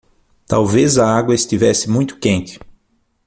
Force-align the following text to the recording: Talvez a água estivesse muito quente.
Talvez 0.47 0.97
a 0.97 1.05
água 1.15 1.35
estivesse 1.35 1.87
muito 1.87 2.17
quente. 2.17 2.57